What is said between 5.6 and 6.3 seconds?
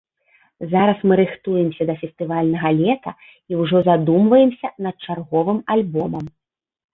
альбомам.